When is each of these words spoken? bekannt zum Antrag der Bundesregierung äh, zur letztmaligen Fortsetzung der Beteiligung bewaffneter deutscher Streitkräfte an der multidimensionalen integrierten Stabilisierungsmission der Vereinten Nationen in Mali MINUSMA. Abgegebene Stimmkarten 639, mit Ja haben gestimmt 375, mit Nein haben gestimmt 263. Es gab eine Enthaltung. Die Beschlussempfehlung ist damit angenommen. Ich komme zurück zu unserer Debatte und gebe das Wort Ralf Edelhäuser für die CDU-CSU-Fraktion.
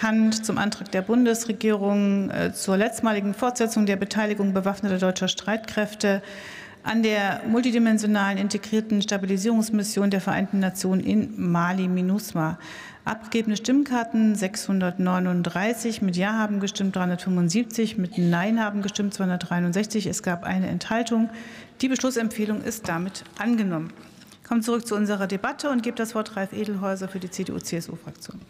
bekannt 0.00 0.46
zum 0.46 0.56
Antrag 0.56 0.90
der 0.92 1.02
Bundesregierung 1.02 2.30
äh, 2.30 2.54
zur 2.54 2.78
letztmaligen 2.78 3.34
Fortsetzung 3.34 3.84
der 3.84 3.96
Beteiligung 3.96 4.54
bewaffneter 4.54 4.96
deutscher 4.96 5.28
Streitkräfte 5.28 6.22
an 6.82 7.02
der 7.02 7.42
multidimensionalen 7.46 8.38
integrierten 8.38 9.02
Stabilisierungsmission 9.02 10.08
der 10.08 10.22
Vereinten 10.22 10.58
Nationen 10.58 11.02
in 11.02 11.34
Mali 11.36 11.86
MINUSMA. 11.86 12.58
Abgegebene 13.04 13.58
Stimmkarten 13.58 14.34
639, 14.36 16.00
mit 16.00 16.16
Ja 16.16 16.32
haben 16.32 16.60
gestimmt 16.60 16.96
375, 16.96 17.98
mit 17.98 18.16
Nein 18.16 18.58
haben 18.58 18.80
gestimmt 18.80 19.12
263. 19.12 20.06
Es 20.06 20.22
gab 20.22 20.44
eine 20.44 20.68
Enthaltung. 20.68 21.28
Die 21.82 21.88
Beschlussempfehlung 21.88 22.62
ist 22.62 22.88
damit 22.88 23.24
angenommen. 23.38 23.92
Ich 24.42 24.48
komme 24.48 24.62
zurück 24.62 24.86
zu 24.86 24.96
unserer 24.96 25.26
Debatte 25.26 25.68
und 25.68 25.82
gebe 25.82 25.96
das 25.96 26.14
Wort 26.14 26.36
Ralf 26.36 26.54
Edelhäuser 26.54 27.06
für 27.06 27.20
die 27.20 27.30
CDU-CSU-Fraktion. 27.30 28.40